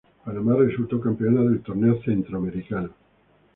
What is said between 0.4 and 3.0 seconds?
resultó campeón del torneo Centroamericano.